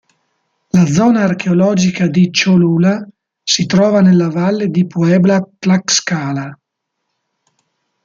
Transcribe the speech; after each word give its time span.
La 0.69 0.87
zona 0.87 1.21
archeologica 1.21 2.07
di 2.07 2.31
Cholula 2.31 3.07
si 3.43 3.67
trova 3.67 4.01
nella 4.01 4.29
valle 4.31 4.69
di 4.69 4.87
Puebla-Tlaxcala. 4.87 6.57